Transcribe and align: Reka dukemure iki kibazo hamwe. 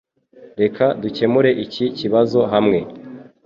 Reka 0.61 0.85
dukemure 1.01 1.51
iki 1.65 1.85
kibazo 1.99 2.39
hamwe. 2.53 2.79